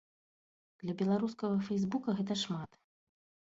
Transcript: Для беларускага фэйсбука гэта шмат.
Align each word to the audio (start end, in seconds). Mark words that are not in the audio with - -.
Для 0.83 0.95
беларускага 1.03 1.61
фэйсбука 1.69 2.19
гэта 2.21 2.41
шмат. 2.49 2.85